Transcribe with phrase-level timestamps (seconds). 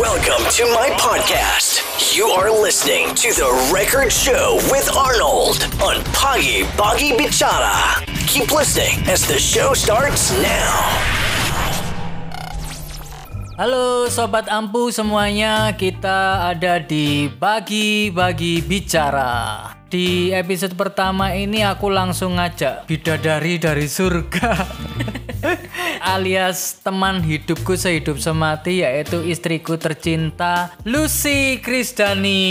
[0.00, 1.84] Welcome to my podcast.
[2.16, 8.00] You are listening to The Record Show with Arnold on Pagi Pagi Bicara.
[8.24, 10.72] Keep listening as the show starts now.
[13.60, 19.76] Halo Sobat Ampu semuanya, kita ada di Bagi-Bagi Bicara.
[19.84, 24.64] Di episode pertama ini aku langsung ngajak bidadari dari surga
[26.00, 32.42] alias teman hidupku sehidup semati yaitu istriku tercinta Lucy Krisdani.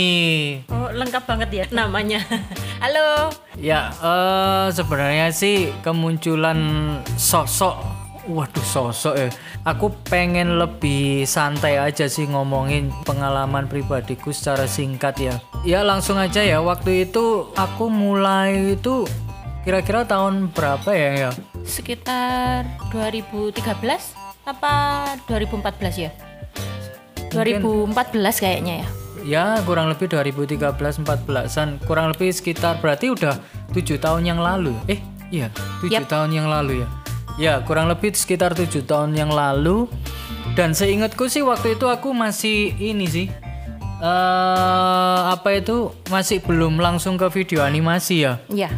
[0.70, 2.22] Oh, lengkap banget ya namanya.
[2.82, 3.30] Halo.
[3.60, 6.58] Ya, eh sebenarnya sih kemunculan
[7.20, 7.76] sosok
[8.30, 9.28] Waduh sosok ya
[9.66, 15.34] Aku pengen lebih santai aja sih ngomongin pengalaman pribadiku secara singkat ya
[15.66, 19.08] Ya langsung aja ya Waktu itu aku mulai itu
[19.66, 21.30] Kira-kira tahun berapa ya ya
[21.64, 23.60] Sekitar 2013
[24.44, 24.72] apa
[25.28, 26.10] 2014 ya?
[27.30, 28.88] 2014 kayaknya ya.
[29.20, 33.36] Ya kurang lebih 2013-14an Kurang lebih sekitar berarti udah
[33.68, 34.96] tujuh tahun yang lalu Eh
[35.28, 35.52] iya
[35.84, 36.08] tujuh Yap.
[36.08, 36.88] tahun yang lalu ya
[37.36, 39.92] Ya kurang lebih sekitar tujuh tahun yang lalu
[40.56, 43.26] Dan seingatku sih waktu itu aku masih ini sih
[44.00, 48.72] eh Apa itu masih belum langsung ke video animasi ya Iya.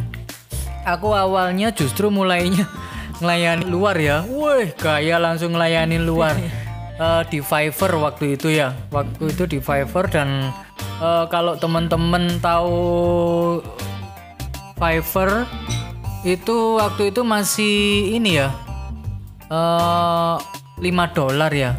[0.83, 2.67] Aku awalnya justru mulainya
[3.23, 4.27] ngelayanin luar ya.
[4.27, 6.35] Wih, gaya langsung ngelayanin luar.
[6.93, 8.77] Eh, di Fiverr waktu itu ya.
[8.93, 10.53] Waktu itu di Fiverr dan
[11.01, 12.77] eh, kalau teman-teman tahu
[14.77, 15.49] Fiverr
[16.21, 17.75] itu waktu itu masih
[18.13, 18.53] ini ya.
[19.49, 21.73] eh 5 dolar ya.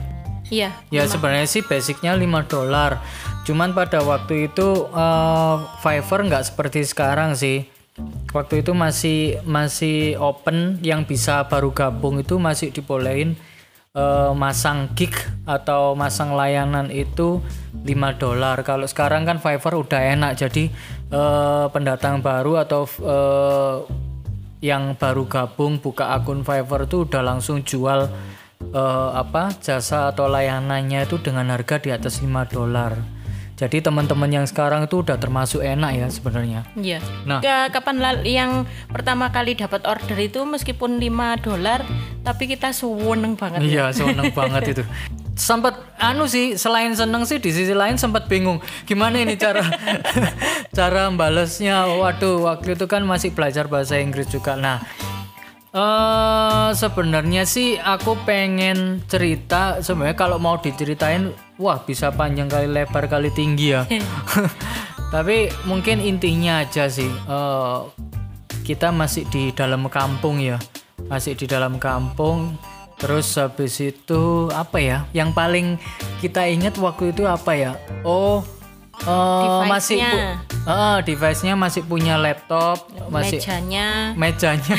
[0.51, 0.75] Iya.
[0.91, 2.99] Ya sebenarnya sih basicnya 5 dolar.
[3.47, 7.71] Cuman pada waktu itu eh, Fiverr nggak seperti sekarang sih.
[8.35, 13.39] Waktu itu masih masih open yang bisa baru gabung itu masih dibolehin
[13.95, 15.15] eh, masang gig
[15.47, 17.39] atau masang layanan itu
[17.87, 17.87] 5
[18.19, 18.59] dolar.
[18.67, 20.65] Kalau sekarang kan Fiverr udah enak jadi
[21.15, 23.77] eh, pendatang baru atau eh,
[24.59, 28.11] yang baru gabung buka akun Fiverr itu udah langsung jual
[28.75, 32.99] eh, apa jasa atau layanannya itu dengan harga di atas 5 dolar.
[33.55, 36.61] Jadi teman-teman yang sekarang itu udah termasuk enak ya sebenarnya.
[36.75, 36.99] Iya.
[37.23, 37.39] Nah.
[37.39, 41.87] Ke- kapan yang pertama kali dapat order itu meskipun 5 dolar
[42.27, 43.63] tapi kita seneng banget.
[43.63, 43.67] ya.
[43.71, 44.83] Iya, seneng banget itu.
[45.39, 49.63] Sempat anu sih, selain seneng sih di sisi lain sempat bingung gimana ini cara
[50.79, 51.87] cara balesnya.
[51.95, 54.59] Waduh, waktu itu kan masih belajar bahasa Inggris juga.
[54.59, 54.83] Nah,
[55.75, 63.07] eh sebenarnya sih aku pengen cerita sebenarnya kalau mau diceritain wah bisa panjang kali lebar
[63.07, 63.83] kali tinggi ya.
[65.15, 67.79] Tapi mungkin intinya aja sih eh,
[68.65, 70.59] kita masih di dalam kampung ya.
[71.05, 72.57] Masih di dalam kampung
[72.95, 75.05] Terus habis itu apa ya?
[75.11, 75.67] Yang paling
[76.23, 77.73] kita ingat waktu itu apa ya?
[78.07, 78.41] Oh,
[79.03, 80.11] eh, masih Device-nya.
[80.15, 84.77] pu- eh, device-nya masih punya laptop, masih Mejanya mejanya.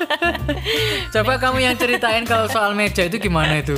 [1.14, 3.76] Coba kamu yang ceritain kalau soal meja itu gimana itu?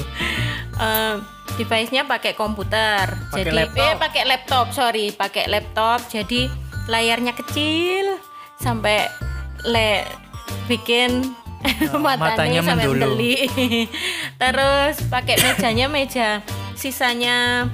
[0.79, 1.15] eh,
[1.55, 3.07] device-nya pakai komputer.
[3.29, 3.83] Pakai jadi laptop.
[3.83, 6.01] eh pakai laptop, sorry, pakai laptop.
[6.07, 6.49] Jadi
[6.87, 8.19] layarnya kecil
[8.57, 9.07] sampai
[9.65, 10.03] le
[10.67, 11.35] bikin
[12.03, 13.35] matanya matanya, sampai beli.
[14.43, 16.29] Terus pakai mejanya meja
[16.75, 17.69] sisanya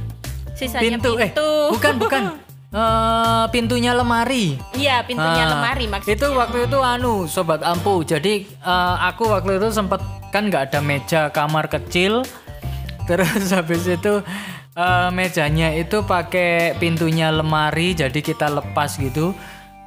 [0.53, 1.23] sisanya Pintu, pintu.
[1.23, 1.31] eh
[1.73, 2.23] bukan bukan.
[2.69, 4.61] Eh, pintunya lemari.
[4.77, 6.21] Iya, pintunya Ah, lemari maksudnya.
[6.21, 8.05] Itu waktu itu anu sobat ampu.
[8.05, 12.29] Jadi eh, aku waktu itu sempat kan nggak ada meja kamar kecil.
[13.09, 14.21] Terus habis itu
[14.77, 19.33] eh, mejanya itu pakai pintunya lemari jadi kita lepas gitu.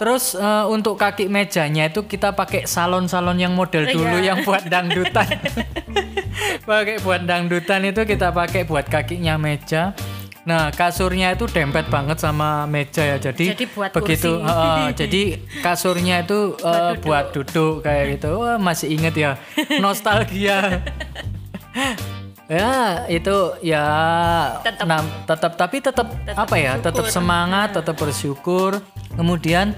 [0.01, 4.33] Terus eh, untuk kaki mejanya itu kita pakai salon-salon yang model dulu Iya.
[4.33, 5.29] yang buat dangdutan.
[6.69, 9.93] pakai buat dangdutan itu kita pakai buat kakinya meja.
[10.41, 13.21] Nah, kasurnya itu dempet banget sama meja ya.
[13.21, 14.49] Jadi, Jadi buat begitu kursi.
[14.49, 15.21] Heeh, jadi
[15.65, 18.41] kasurnya itu eh, buat duduk kayak gitu.
[18.41, 19.31] Wah, masih inget ya.
[19.77, 20.81] Nostalgia.
[22.51, 23.85] Ya, itu ya
[24.59, 24.83] Tetep.
[24.83, 26.75] nah, tetap tapi tetap apa ya?
[26.75, 28.83] Tetap semangat, tetap bersyukur.
[29.15, 29.71] Kemudian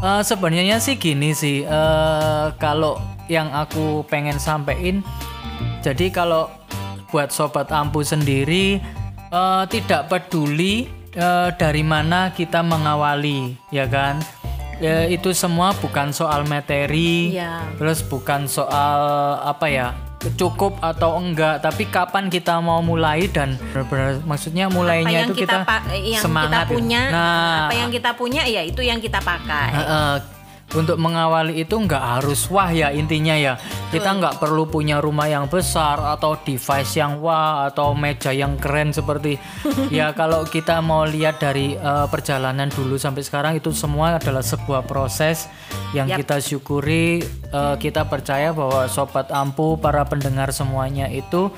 [0.00, 1.62] eh, sebenarnya sih gini sih.
[1.62, 2.96] eh, kalau
[3.28, 5.00] yang aku pengen sampein
[5.80, 6.48] jadi kalau
[7.08, 8.80] buat sobat ampu sendiri
[9.28, 14.18] eh, tidak peduli eh, dari mana kita mengawali, ya kan?
[14.82, 17.62] Ya, itu semua bukan soal materi, Iya.
[17.78, 18.98] terus bukan soal
[19.38, 19.94] apa ya
[20.32, 25.44] cukup atau enggak, tapi kapan kita mau mulai dan benar-benar maksudnya apa mulainya yang itu
[25.44, 26.64] kita, kita, yang semangat.
[26.64, 30.14] kita punya Nah, apa yang kita punya ya itu yang kita pakai Heeh.
[30.74, 33.54] Untuk mengawali itu nggak harus wah ya intinya ya.
[33.94, 38.90] Kita nggak perlu punya rumah yang besar atau device yang wah atau meja yang keren
[38.90, 39.38] seperti.
[39.94, 44.82] Ya kalau kita mau lihat dari eh, perjalanan dulu sampai sekarang itu semua adalah sebuah
[44.88, 45.46] proses
[45.94, 46.24] yang Yap.
[46.24, 47.22] kita syukuri
[47.52, 51.52] eh, kita percaya bahwa sobat ampu para pendengar semuanya itu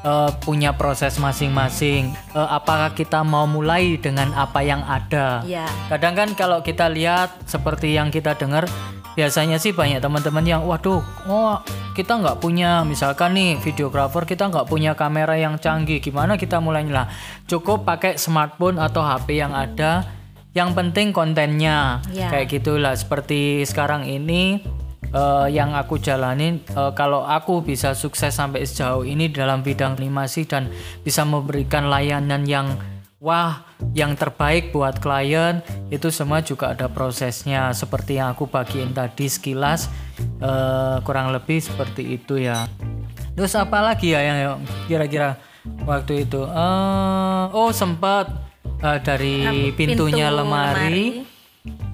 [0.00, 2.12] eh, punya proses masing-masing.
[2.32, 5.44] Eh, apakah kita mau mulai dengan apa yang ada?
[5.44, 5.66] Ya.
[5.88, 8.64] Kadang kan kalau kita lihat seperti yang kita dengar
[9.10, 11.58] biasanya sih banyak teman-teman yang waduh oh
[11.98, 17.04] kita nggak punya misalkan nih videografer kita nggak punya kamera yang canggih gimana kita mulainya?
[17.04, 17.06] Lah
[17.44, 20.06] cukup pakai smartphone atau HP yang ada.
[20.50, 22.26] Yang penting kontennya Ya.
[22.26, 22.94] kayak gitulah.
[22.98, 24.58] Seperti sekarang ini
[25.10, 30.46] eh, yang aku jalanin eh, kalau aku bisa sukses sampai sejauh ini dalam bidang animasi
[30.46, 30.70] dan
[31.02, 32.78] bisa memberikan layanan yang
[33.20, 35.60] wah yang terbaik buat klien
[35.92, 37.70] itu semua juga ada prosesnya.
[37.76, 39.86] Seperti yang aku bagiin tadi sekilas
[40.40, 42.66] eh, kurang lebih seperti itu ya.
[43.36, 45.36] Terus apa lagi ya yang kira-kira
[45.84, 46.42] waktu itu?
[46.48, 48.32] Eh, oh sempat
[48.80, 51.29] eh, dari Pintu pintunya lemari, lemari.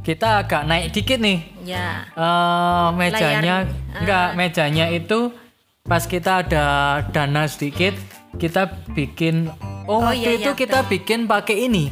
[0.06, 1.42] Kita agak naik dikit nih.
[1.66, 2.06] Ya.
[2.14, 5.34] Eh, mejanya Layar- enggak mejanya itu
[5.82, 6.66] pas kita ada
[7.10, 7.94] dana sedikit
[8.38, 9.50] kita bikin
[9.86, 11.90] oh, Oh, waktu iya, itu iya, kita bikin pakai ini.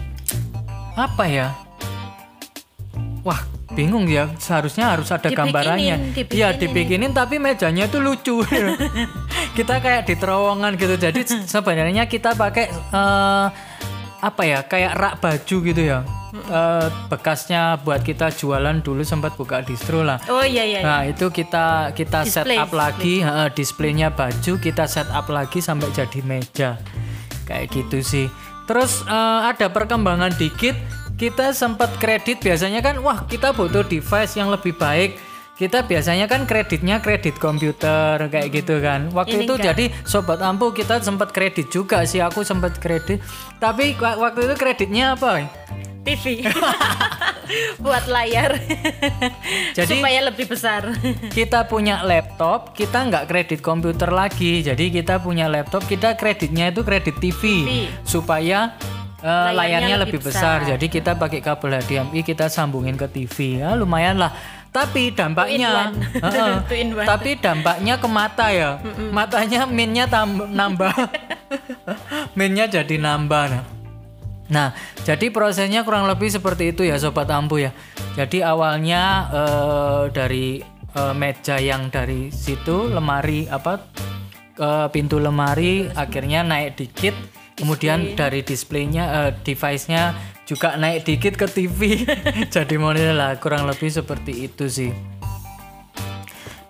[0.95, 1.55] Apa ya?
[3.27, 3.41] Wah
[3.75, 5.97] bingung ya seharusnya harus ada Dibikinin, gambarannya.
[6.15, 6.39] Dibikinin.
[6.39, 8.43] iya dibikinin tapi mejanya itu lucu.
[9.59, 10.95] Kita kayak di terowongan gitu.
[10.99, 11.23] Jadi
[11.55, 13.47] sebenarnya kita pakai eh,
[14.23, 19.63] apa ya kayak rak baju gitu ya Eh, bekasnya buat kita jualan dulu sempat buka
[19.63, 20.79] distro lah Oh iya iya.
[20.79, 20.81] iya.
[20.83, 25.63] Nah itu kita kita set Display, up lagi, heeh, displaynya baju kita set up lagi
[25.63, 26.71] sampai jadi meja,
[27.47, 28.27] kayak gitu sih.
[28.67, 30.75] Terus eh, ada perkembangan dikit,
[31.15, 35.15] kita sempat kredit biasanya kan, wah kita butuh device yang lebih baik.
[35.55, 39.07] Kita biasanya kan kreditnya kredit komputer kayak gitu kan.
[39.15, 39.67] Waktu Ini itu enggak.
[39.71, 43.23] jadi sobat ampuh kita sempat kredit juga sih, aku sempat kredit.
[43.63, 45.47] Tapi wa- waktu itu kreditnya apa?
[46.05, 46.45] TV.
[47.85, 48.57] Buat layar.
[49.77, 50.93] Jadi- supaya lebih besar.
[51.39, 54.61] kita punya laptop, kita nggak kredit komputer lagi.
[54.61, 57.73] Jadi kita punya laptop, kita kreditnya itu kredit TV, TV.
[58.05, 58.77] supaya
[59.25, 60.61] eh, layarnya, Layarnya lebih lebih besar.
[60.61, 60.71] besar.
[60.77, 63.65] Jadi kita pakai kabel HDMI, kita sambungin ke TV.
[63.65, 64.33] Ya lumayan lah.
[64.75, 66.99] Tapi dampaknya, one.
[67.07, 68.83] tapi dampaknya ke mata ya.
[69.15, 70.91] Matanya minnya nambah,
[72.35, 73.45] minnya jadi nambah.
[73.55, 73.74] Nah.
[74.55, 74.71] Nah,
[75.03, 77.75] jadi prosesnya kurang lebih seperti itu ya Sobat Ampu ya.
[78.15, 79.03] Jadi awalnya
[79.35, 80.63] eh, dari
[80.95, 83.83] eh, meja yang dari situ lemari apa
[84.55, 87.15] ke pintu lemari akhirnya naik dikit,
[87.59, 90.15] kemudian dari displaynya eh, device-nya
[90.47, 92.07] juga naik dikit ke TV.
[92.55, 94.95] jadi model lah kurang lebih seperti itu sih.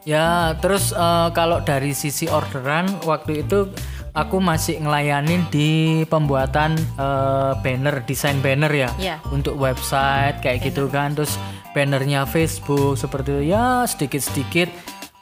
[0.09, 3.69] Ya, terus eh, kalau dari sisi orderan waktu itu
[4.14, 8.90] aku masih ngelayanin di pembuatan eh, banner, desain banner ya.
[8.96, 9.16] Iya.
[9.34, 11.19] Untuk website kayak gitu kan.
[11.19, 11.34] Terus
[11.75, 14.70] bannernya Facebook seperti itu ya sedikit-sedikit.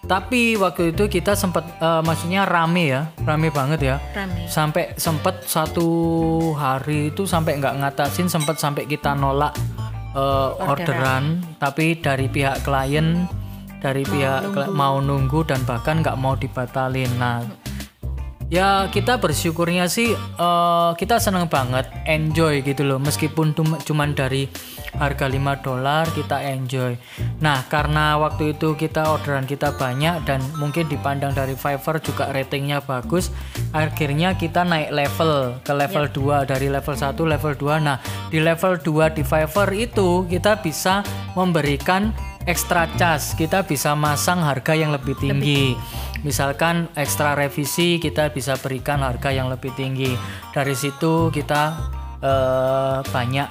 [0.03, 3.97] Tapi waktu itu kita sempat eh, maksudnya rame ya, rame banget ya.
[4.13, 4.45] Rame.
[4.47, 5.89] Sampai sempat satu
[6.55, 9.57] hari itu sampai nggak ngatasin sempat sampai kita nolak
[10.13, 11.41] eh, orderan.
[11.57, 13.25] tapi dari pihak klien
[13.83, 17.11] dari pihak kla- mau nunggu dan bahkan nggak mau dibatalin.
[17.19, 17.43] Nah,
[18.53, 23.01] ya kita bersyukurnya sih eh, kita seneng banget enjoy gitu loh.
[23.01, 24.45] Meskipun cum- cuman dari
[24.93, 27.01] harga 5 dolar kita enjoy.
[27.41, 32.85] Nah karena waktu itu kita orderan kita banyak dan mungkin dipandang dari Fiverr juga ratingnya
[32.85, 33.33] bagus
[33.73, 37.97] akhirnya kita naik level ke level 2 dari level 1 level 2 nah
[38.29, 41.01] di level 2 di Fiverr itu kita bisa
[41.33, 42.13] memberikan
[42.45, 43.39] extra charge.
[43.39, 45.79] Kita bisa masang harga yang lebih tinggi
[46.23, 50.15] misalkan ekstra revisi kita bisa berikan harga yang lebih tinggi.
[50.51, 51.63] Dari situ kita
[52.19, 53.49] eh, banyak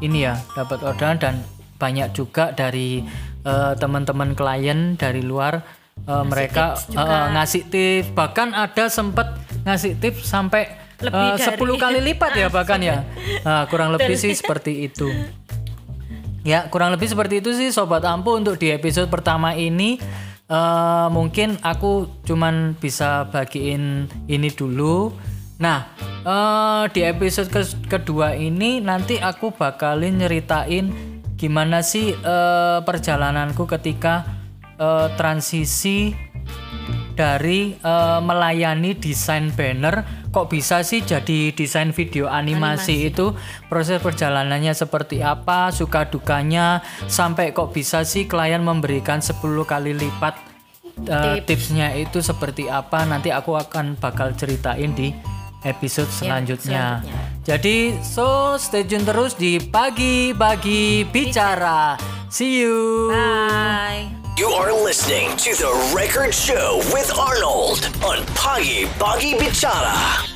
[0.00, 1.34] ini ya dapat orderan dan
[1.76, 3.04] banyak juga dari
[3.44, 5.60] eh, teman-teman klien dari luar
[6.02, 8.06] eh, mereka tips eh, eh, ngasih tips.
[8.12, 13.04] Bahkan ada sempat ngasih tips sampai Lebih eh, 10 dari- kali lipat ya bahkan ya.
[13.44, 15.12] Nah, kurang lebih sih seperti itu.
[16.46, 19.98] Ya, kurang lebih seperti itu sih Sobat Ampu untuk di episode pertama ini.
[20.46, 25.10] Eh, mungkin aku cuman bisa bagiin ini dulu.
[25.58, 25.90] Nah,
[26.22, 30.94] eh, di episode ke- kedua ini nanti aku bakalin nyeritain
[31.34, 34.22] gimana sih eh, perjalananku ketika
[34.78, 36.14] eh, transisi
[37.18, 43.32] dari eh, melayani desain banner kok bisa sih jadi desain video animasi, itu
[43.72, 50.36] proses perjalanannya seperti apa, suka dukanya sampai kok bisa sih klien memberikan 10 kali lipat
[51.08, 55.16] uh, tipsnya itu seperti apa nanti aku akan bakal ceritain di
[55.64, 57.00] episode selanjutnya.
[57.00, 57.40] selanjutnya.
[57.40, 61.96] Jadi so stay tune terus di pagi-pagi bicara.
[62.28, 63.08] See you.
[63.08, 64.25] Bye.
[64.38, 70.35] You are listening to The Record Show with Arnold on Pagi Bagi Bichara.